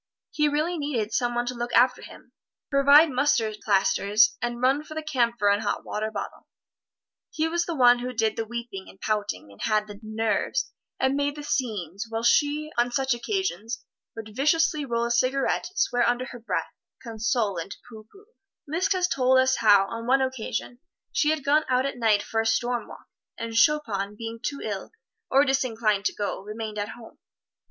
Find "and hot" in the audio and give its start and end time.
5.51-5.85